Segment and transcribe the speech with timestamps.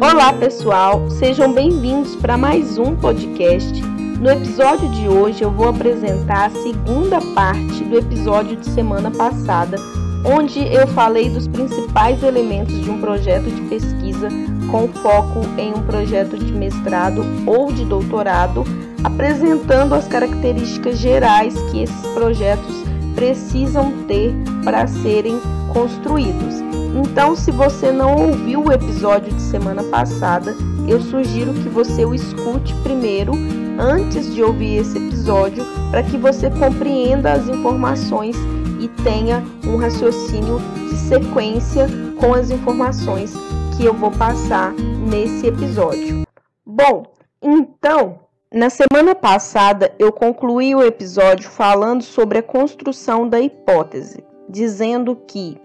[0.00, 3.80] Olá, pessoal, sejam bem-vindos para mais um podcast.
[4.20, 9.76] No episódio de hoje, eu vou apresentar a segunda parte do episódio de semana passada,
[10.24, 14.28] onde eu falei dos principais elementos de um projeto de pesquisa
[14.70, 18.64] com foco em um projeto de mestrado ou de doutorado,
[19.04, 22.82] apresentando as características gerais que esses projetos
[23.14, 24.34] precisam ter
[24.64, 25.38] para serem
[25.72, 26.60] construídos.
[26.94, 30.54] Então, se você não ouviu o episódio de semana passada,
[30.86, 33.32] eu sugiro que você o escute primeiro
[33.78, 38.36] antes de ouvir esse episódio, para que você compreenda as informações
[38.78, 41.86] e tenha um raciocínio de sequência
[42.20, 43.32] com as informações
[43.76, 46.22] que eu vou passar nesse episódio.
[46.66, 47.04] Bom,
[47.40, 48.20] então,
[48.52, 55.56] na semana passada eu concluí o episódio falando sobre a construção da hipótese, dizendo que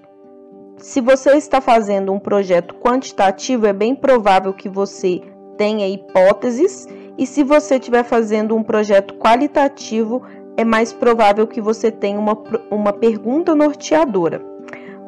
[0.78, 5.22] se você está fazendo um projeto quantitativo, é bem provável que você
[5.58, 6.88] tenha hipóteses,
[7.18, 10.22] e se você estiver fazendo um projeto qualitativo,
[10.56, 12.38] é mais provável que você tenha uma,
[12.72, 14.42] uma pergunta norteadora.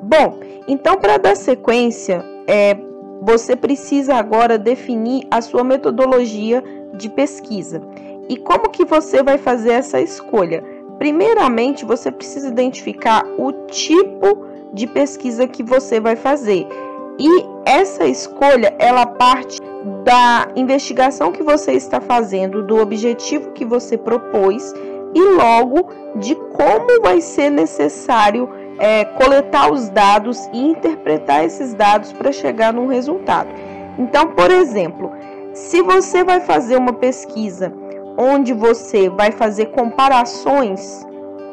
[0.03, 2.75] Bom, então para dar sequência, é,
[3.21, 6.61] você precisa agora definir a sua metodologia
[6.95, 7.81] de pesquisa.
[8.27, 10.63] E como que você vai fazer essa escolha?
[10.99, 16.67] Primeiramente, você precisa identificar o tipo de pesquisa que você vai fazer.
[17.17, 19.59] E essa escolha, ela parte
[20.03, 24.73] da investigação que você está fazendo, do objetivo que você propôs
[25.15, 32.11] e logo de como vai ser necessário é, coletar os dados e interpretar esses dados
[32.11, 33.49] para chegar num resultado.
[33.97, 35.11] Então, por exemplo,
[35.53, 37.73] se você vai fazer uma pesquisa
[38.19, 41.07] onde você vai fazer comparações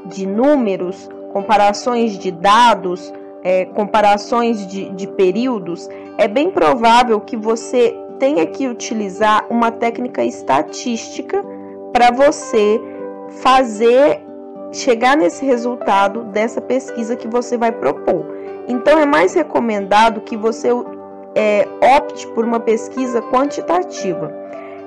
[0.06, 3.12] de números, comparações de dados,
[3.44, 10.24] é, comparações de, de períodos, é bem provável que você tenha que utilizar uma técnica
[10.24, 11.44] estatística
[11.92, 12.80] para você
[13.42, 14.20] fazer
[14.72, 18.26] chegar nesse resultado dessa pesquisa que você vai propor.
[18.66, 20.68] Então é mais recomendado que você
[21.36, 24.45] é, opte por uma pesquisa quantitativa.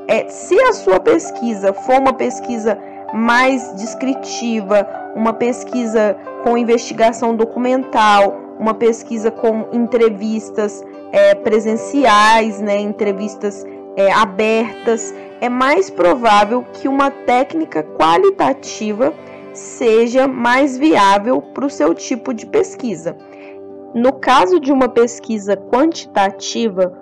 [0.09, 2.75] É, se a sua pesquisa for uma pesquisa
[3.13, 13.63] mais descritiva, uma pesquisa com investigação documental, uma pesquisa com entrevistas é, presenciais, né, entrevistas
[13.95, 19.13] é, abertas, é mais provável que uma técnica qualitativa
[19.53, 23.15] seja mais viável para o seu tipo de pesquisa.
[23.93, 26.97] No caso de uma pesquisa quantitativa,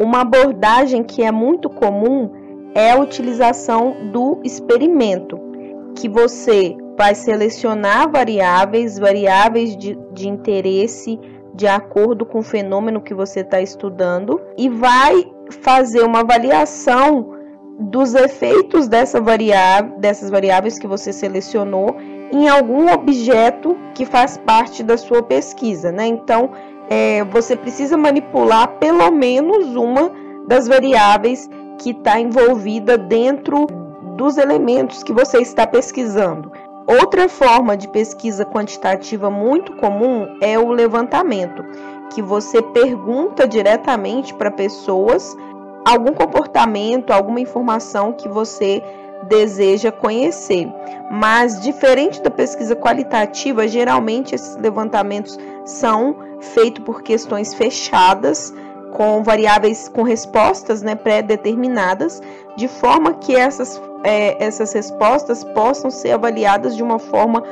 [0.00, 2.39] uma abordagem que é muito comum
[2.74, 5.38] é a utilização do experimento,
[5.94, 11.18] que você vai selecionar variáveis, variáveis de, de interesse
[11.54, 15.30] de acordo com o fenômeno que você está estudando e vai
[15.62, 17.34] fazer uma avaliação
[17.78, 21.96] dos efeitos dessa variável, dessas variáveis que você selecionou
[22.32, 26.06] em algum objeto que faz parte da sua pesquisa, né?
[26.06, 26.50] Então,
[26.88, 30.12] é, você precisa manipular pelo menos uma
[30.46, 31.48] das variáveis
[31.80, 33.66] que está envolvida dentro
[34.16, 36.52] dos elementos que você está pesquisando.
[36.86, 41.64] Outra forma de pesquisa quantitativa muito comum é o levantamento,
[42.12, 45.34] que você pergunta diretamente para pessoas
[45.84, 48.82] algum comportamento, alguma informação que você
[49.28, 50.68] deseja conhecer.
[51.10, 58.52] Mas diferente da pesquisa qualitativa, geralmente esses levantamentos são feitos por questões fechadas,
[58.92, 62.22] com variáveis com respostas né, pré-determinadas,
[62.56, 67.42] de forma que essas, é, essas respostas possam ser avaliadas de uma forma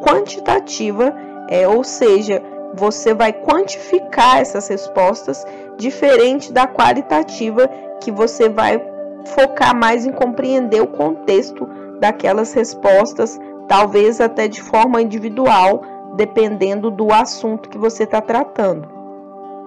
[0.00, 1.14] quantitativa,
[1.48, 2.42] é, ou seja,
[2.74, 5.44] você vai quantificar essas respostas,
[5.76, 7.68] diferente da qualitativa,
[8.00, 8.82] que você vai
[9.26, 11.68] focar mais em compreender o contexto
[12.00, 13.38] daquelas respostas,
[13.68, 15.82] talvez até de forma individual,
[16.16, 19.01] dependendo do assunto que você está tratando.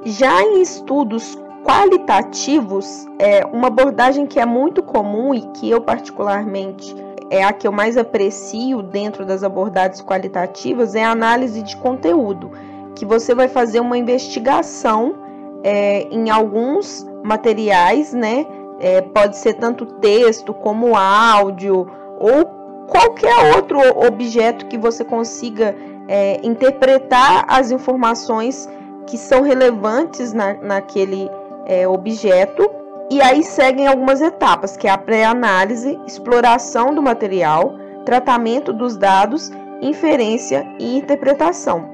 [0.06, 6.96] Já em estudos qualitativos, é uma abordagem que é muito comum e que eu particularmente
[7.32, 12.52] é a que eu mais aprecio dentro das abordagens qualitativas é a análise de conteúdo
[12.94, 15.16] que você vai fazer uma investigação
[15.64, 18.46] é, em alguns materiais, né?
[18.80, 21.90] É, pode ser tanto texto como áudio
[22.20, 22.46] ou
[22.88, 25.76] qualquer outro objeto que você consiga
[26.08, 28.70] é, interpretar as informações
[29.08, 31.30] que são relevantes na, naquele
[31.66, 32.70] é, objeto.
[33.12, 39.52] E aí seguem algumas etapas, que é a pré-análise, exploração do material, tratamento dos dados,
[39.82, 41.90] inferência e interpretação.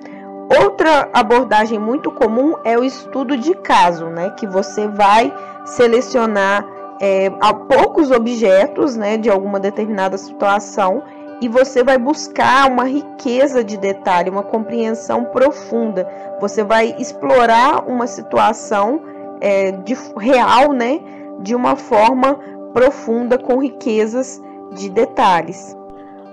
[0.64, 4.32] Outra abordagem muito comum é o estudo de caso, né?
[4.32, 5.34] Que você vai
[5.66, 6.66] selecionar
[7.00, 7.30] é,
[7.68, 11.02] poucos objetos, né, de alguma determinada situação
[11.42, 16.08] e você vai buscar uma riqueza de detalhe, uma compreensão profunda.
[16.40, 19.02] Você vai explorar uma situação
[19.42, 21.02] é, de, real, né,
[21.40, 22.40] de uma forma
[22.72, 24.40] profunda, com riquezas
[24.74, 25.76] de detalhes.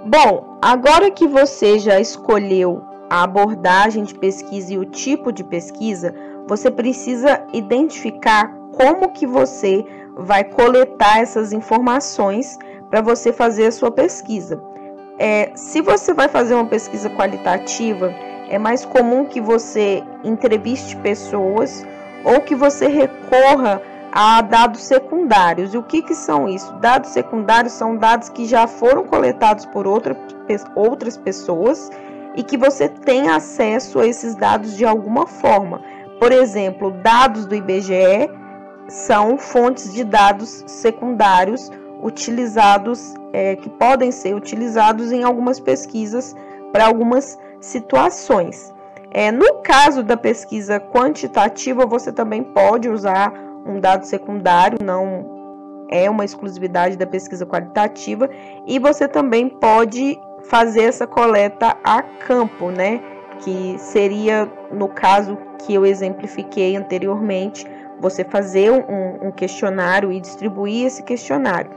[0.04, 6.14] Bom, agora que você já escolheu a abordagem de pesquisa e o tipo de pesquisa,
[6.46, 9.84] você precisa identificar como que você
[10.18, 12.58] vai coletar essas informações
[12.90, 14.62] para você fazer a sua pesquisa.
[15.18, 18.14] É, se você vai fazer uma pesquisa qualitativa,
[18.48, 21.84] é mais comum que você entreviste pessoas
[22.24, 23.82] ou que você recorra
[24.12, 25.74] a dados secundários.
[25.74, 26.72] E o que, que são isso?
[26.74, 30.16] Dados secundários são dados que já foram coletados por outra,
[30.74, 31.90] outras pessoas
[32.34, 35.82] e que você tem acesso a esses dados de alguma forma.
[36.20, 38.30] Por exemplo, dados do IBGE
[38.88, 41.70] são fontes de dados secundários
[42.02, 46.34] utilizados, é, que podem ser utilizados em algumas pesquisas
[46.72, 48.72] para algumas situações.
[49.10, 53.32] É, no caso da pesquisa quantitativa, você também pode usar
[53.66, 58.28] um dado secundário, não é uma exclusividade da pesquisa qualitativa,
[58.66, 63.00] e você também pode fazer essa coleta a campo, né?
[63.40, 67.66] Que seria, no caso que eu exemplifiquei anteriormente,
[68.00, 71.70] você fazer um, um questionário e distribuir esse questionário.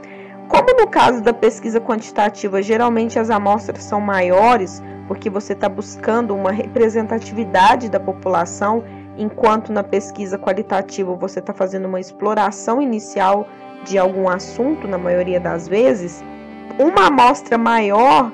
[0.48, 6.36] Como no caso da pesquisa quantitativa, geralmente as amostras são maiores, porque você está buscando
[6.36, 8.84] uma representatividade da população,
[9.18, 13.48] enquanto na pesquisa qualitativa você está fazendo uma exploração inicial
[13.86, 16.24] de algum assunto, na maioria das vezes,
[16.78, 18.32] uma amostra maior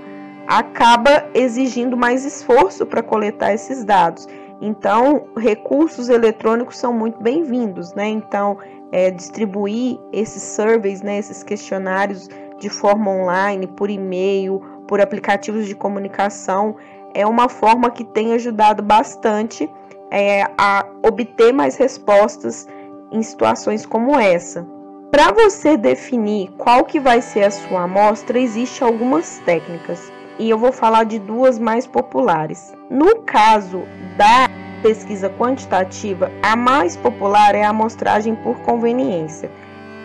[0.48, 4.28] acaba exigindo mais esforço para coletar esses dados.
[4.62, 8.08] Então, recursos eletrônicos são muito bem-vindos, né?
[8.08, 8.58] Então,
[8.92, 12.28] é, distribuir esses surveys, né, esses questionários
[12.60, 16.76] de forma online, por e-mail, por aplicativos de comunicação,
[17.14, 19.70] é uma forma que tem ajudado bastante
[20.10, 22.68] é, a obter mais respostas
[23.12, 24.66] em situações como essa.
[25.12, 30.58] Para você definir qual que vai ser a sua amostra, existem algumas técnicas e eu
[30.58, 32.74] vou falar de duas mais populares.
[32.90, 33.84] No caso
[34.18, 34.50] da
[34.82, 39.52] pesquisa quantitativa, a mais popular é a amostragem por conveniência.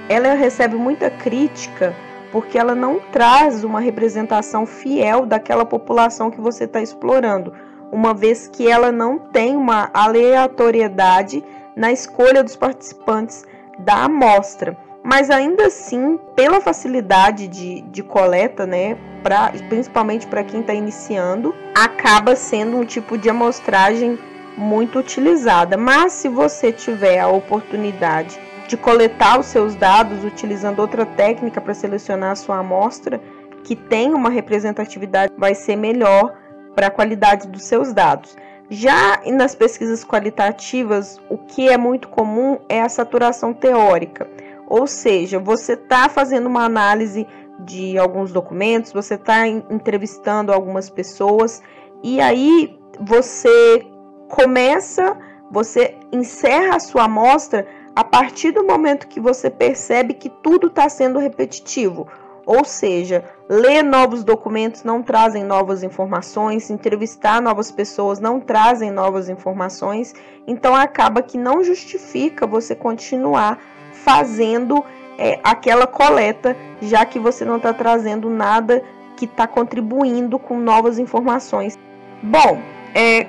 [0.08, 1.94] Ela recebe muita crítica
[2.30, 7.52] porque ela não traz uma representação fiel daquela população que você está explorando,
[7.92, 11.44] uma vez que ela não tem uma aleatoriedade
[11.76, 13.44] na escolha dos participantes
[13.78, 20.60] da amostra mas ainda assim, pela facilidade de, de coleta, né, pra, principalmente para quem
[20.60, 24.18] está iniciando, acaba sendo um tipo de amostragem
[24.56, 25.76] muito utilizada.
[25.76, 28.38] Mas se você tiver a oportunidade
[28.68, 33.20] de coletar os seus dados utilizando outra técnica para selecionar a sua amostra,
[33.64, 36.32] que tem uma representatividade, vai ser melhor
[36.74, 38.36] para a qualidade dos seus dados.
[38.70, 44.26] Já nas pesquisas qualitativas, o que é muito comum é a saturação teórica.
[44.72, 47.26] Ou seja, você está fazendo uma análise
[47.58, 51.60] de alguns documentos, você está entrevistando algumas pessoas
[52.02, 53.86] e aí você
[54.30, 55.14] começa,
[55.50, 60.88] você encerra a sua amostra a partir do momento que você percebe que tudo está
[60.88, 62.08] sendo repetitivo.
[62.46, 69.28] Ou seja, ler novos documentos não trazem novas informações, entrevistar novas pessoas não trazem novas
[69.28, 70.14] informações,
[70.46, 73.58] então acaba que não justifica você continuar
[74.04, 74.84] fazendo
[75.18, 78.82] é, aquela coleta, já que você não está trazendo nada
[79.16, 81.78] que está contribuindo com novas informações.
[82.22, 82.60] Bom,
[82.94, 83.26] é,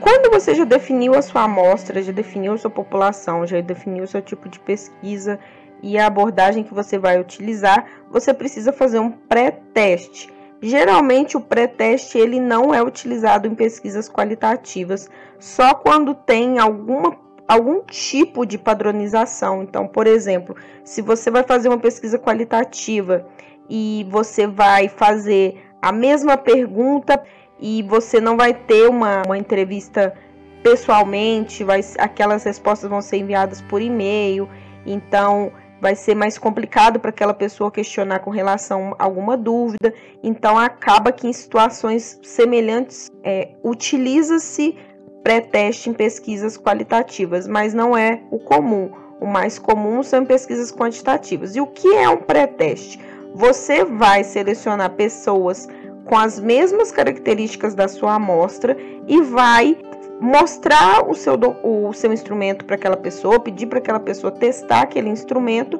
[0.00, 4.06] quando você já definiu a sua amostra, já definiu a sua população, já definiu o
[4.06, 5.38] seu tipo de pesquisa
[5.82, 10.32] e a abordagem que você vai utilizar, você precisa fazer um pré-teste.
[10.60, 15.10] Geralmente o pré-teste ele não é utilizado em pesquisas qualitativas,
[15.40, 19.62] só quando tem alguma algum tipo de padronização.
[19.62, 23.26] Então, por exemplo, se você vai fazer uma pesquisa qualitativa
[23.68, 27.22] e você vai fazer a mesma pergunta
[27.60, 30.14] e você não vai ter uma, uma entrevista
[30.62, 34.48] pessoalmente, vai, aquelas respostas vão ser enviadas por e-mail,
[34.86, 39.92] então vai ser mais complicado para aquela pessoa questionar com relação a alguma dúvida.
[40.22, 44.76] Então acaba que em situações semelhantes é, utiliza-se
[45.22, 48.90] pré-teste em pesquisas qualitativas, mas não é o comum.
[49.20, 51.54] O mais comum são pesquisas quantitativas.
[51.54, 52.98] E o que é um pré-teste?
[53.34, 55.68] Você vai selecionar pessoas
[56.04, 58.76] com as mesmas características da sua amostra
[59.06, 59.78] e vai
[60.20, 65.08] mostrar o seu, o seu instrumento para aquela pessoa, pedir para aquela pessoa testar aquele
[65.08, 65.78] instrumento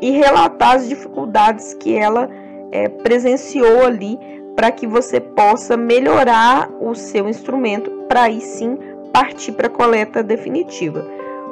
[0.00, 2.28] e relatar as dificuldades que ela
[2.72, 4.18] é, presenciou ali
[4.56, 8.78] para que você possa melhorar o seu instrumento para aí sim
[9.12, 11.06] partir para a coleta definitiva.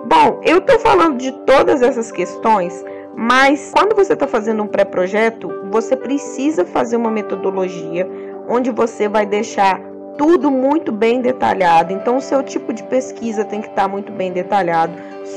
[0.06, 2.84] Bom, eu estou falando de todas essas questões,
[3.14, 8.08] mas quando você está fazendo um pré-projeto, você precisa fazer uma metodologia
[8.48, 9.80] onde você vai deixar
[10.18, 11.92] tudo muito bem detalhado.
[11.92, 14.92] Então, o seu tipo de pesquisa tem que estar tá muito bem detalhado,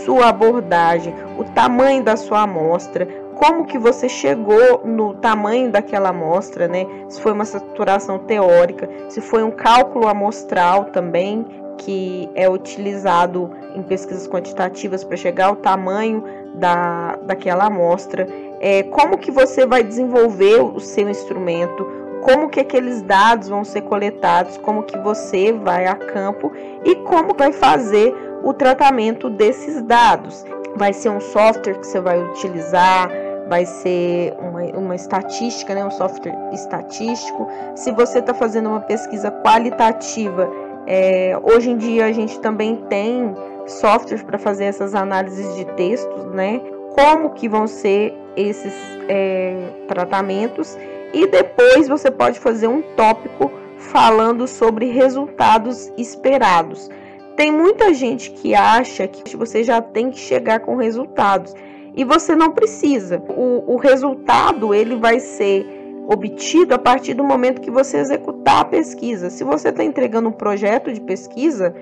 [0.06, 3.08] sua abordagem, o tamanho da sua amostra,
[3.38, 6.86] como que você chegou no tamanho daquela amostra, né?
[7.08, 11.46] Se foi uma saturação teórica, se foi um cálculo amostral também,
[11.78, 16.24] que é utilizado em pesquisas quantitativas para chegar ao tamanho
[16.56, 18.28] da, daquela amostra,
[18.60, 21.86] é, como que você vai desenvolver o seu instrumento,
[22.22, 26.52] como que aqueles dados vão ser coletados, como que você vai a campo?
[26.84, 28.14] E como vai fazer
[28.44, 30.44] o tratamento desses dados.
[30.76, 33.10] Vai ser um software que você vai utilizar,
[33.48, 37.48] vai ser uma, uma estatística, né, um software estatístico.
[37.76, 40.50] Se você está fazendo uma pesquisa qualitativa,
[40.86, 43.36] é, hoje em dia a gente também tem
[43.66, 46.62] softwares para fazer essas análises de textos, né?
[46.96, 48.74] Como que vão ser esses
[49.10, 50.78] é, tratamentos
[51.14, 56.90] e depois você pode fazer um tópico falando sobre resultados esperados.
[57.36, 61.54] Tem muita gente que acha que você já tem que chegar com resultados
[61.98, 63.22] e você não precisa.
[63.28, 65.66] O, o resultado ele vai ser
[66.08, 69.32] obtido a partir do momento que você executar a pesquisa.
[69.32, 71.76] Se você está entregando um projeto de pesquisa,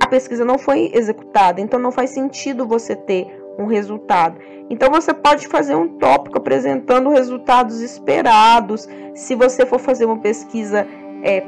[0.00, 3.26] a pesquisa não foi executada, então não faz sentido você ter
[3.58, 4.38] um resultado.
[4.70, 8.88] Então você pode fazer um tópico apresentando resultados esperados.
[9.14, 10.86] Se você for fazer uma pesquisa
[11.22, 11.40] é,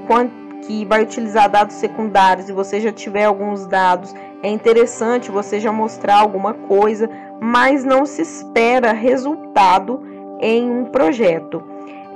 [0.63, 5.73] que vai utilizar dados secundários e você já tiver alguns dados, é interessante você já
[5.73, 7.09] mostrar alguma coisa,
[7.41, 10.03] mas não se espera resultado
[10.41, 11.63] em um projeto.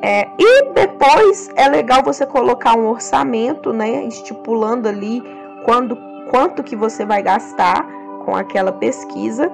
[0.02, 5.22] É, e depois é legal você colocar um orçamento, né, estipulando ali
[5.64, 5.96] quando,
[6.30, 7.86] quanto que você vai gastar
[8.24, 9.50] com aquela pesquisa.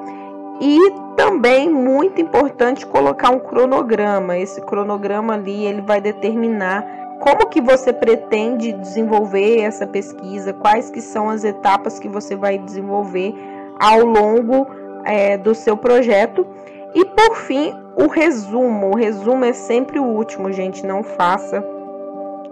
[0.61, 0.79] E
[1.17, 4.37] também muito importante colocar um cronograma.
[4.37, 11.01] Esse cronograma ali ele vai determinar como que você pretende desenvolver essa pesquisa, quais que
[11.01, 13.33] são as etapas que você vai desenvolver
[13.79, 14.67] ao longo
[15.05, 16.45] é, do seu projeto.
[16.93, 18.91] E por fim, o resumo.
[18.91, 20.85] O resumo é sempre o último, gente.
[20.85, 21.65] Não faça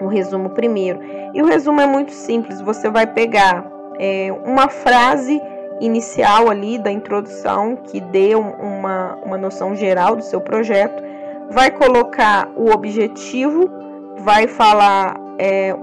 [0.00, 1.00] o resumo primeiro.
[1.34, 2.60] E o resumo é muito simples.
[2.60, 5.42] Você vai pegar é, uma frase
[5.80, 11.02] inicial ali da introdução que dê uma, uma noção geral do seu projeto,
[11.50, 13.68] vai colocar o objetivo,
[14.22, 15.74] vai falar é,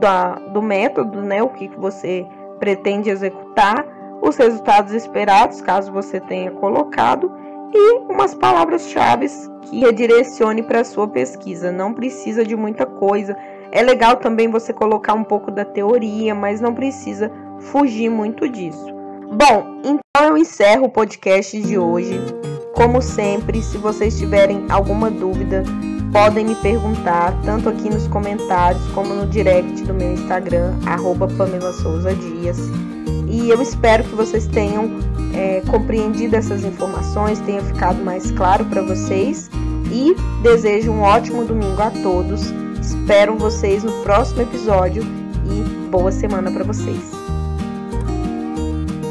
[0.00, 2.26] da, do método, né, o que, que você
[2.58, 3.84] pretende executar,
[4.22, 7.30] os resultados esperados, caso você tenha colocado,
[7.72, 9.26] e umas palavras-chave
[9.62, 11.70] que redirecione para a sua pesquisa.
[11.70, 13.36] Não precisa de muita coisa.
[13.70, 18.86] É legal também você colocar um pouco da teoria, mas não precisa fugir muito disso.
[19.32, 22.18] Bom, então eu encerro o podcast de hoje.
[22.74, 25.62] Como sempre, se vocês tiverem alguma dúvida,
[26.12, 31.72] podem me perguntar, tanto aqui nos comentários como no direct do meu Instagram, arroba Pamela
[31.72, 32.58] Souza Dias.
[33.28, 34.90] E eu espero que vocês tenham
[35.34, 39.50] é, compreendido essas informações, tenha ficado mais claro para vocês.
[39.92, 42.52] E desejo um ótimo domingo a todos.
[42.80, 47.15] Espero vocês no próximo episódio e boa semana para vocês.